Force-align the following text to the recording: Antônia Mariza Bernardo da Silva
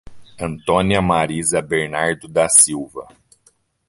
Antônia 0.39 0.99
Mariza 0.99 1.61
Bernardo 1.61 2.27
da 2.27 2.49
Silva 2.49 3.07